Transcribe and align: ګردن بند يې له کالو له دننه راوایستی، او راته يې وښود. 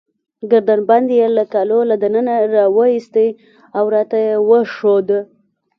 ګردن 0.51 0.79
بند 0.89 1.07
يې 1.17 1.27
له 1.37 1.43
کالو 1.53 1.79
له 1.89 1.95
دننه 2.03 2.35
راوایستی، 2.55 3.29
او 3.77 3.83
راته 3.95 4.17
يې 4.25 4.35
وښود. 4.49 5.07